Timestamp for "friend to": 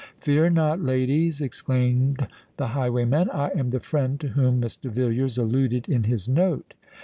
3.79-4.29